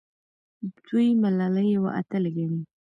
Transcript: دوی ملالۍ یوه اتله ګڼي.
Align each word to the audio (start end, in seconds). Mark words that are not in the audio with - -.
دوی 0.87 1.07
ملالۍ 1.21 1.67
یوه 1.75 1.91
اتله 1.99 2.29
ګڼي. 2.35 2.59